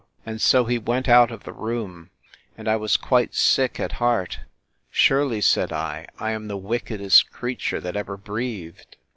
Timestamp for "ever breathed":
7.95-8.97